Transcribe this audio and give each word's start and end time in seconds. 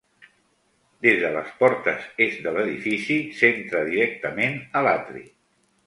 Des 1.05 1.19
de 1.23 1.29
les 1.35 1.51
portes 1.59 1.93
est 2.27 2.41
de 2.47 2.55
l'edifici 2.57 3.21
s'entra 3.43 3.87
directament 3.95 4.61
a 4.81 4.87
l'atri. 4.91 5.29